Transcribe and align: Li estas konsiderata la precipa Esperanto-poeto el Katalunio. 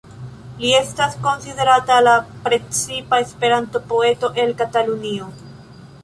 Li 0.61 0.69
estas 0.75 1.17
konsiderata 1.25 1.97
la 2.07 2.13
precipa 2.47 3.19
Esperanto-poeto 3.25 4.31
el 4.45 4.55
Katalunio. 4.63 5.29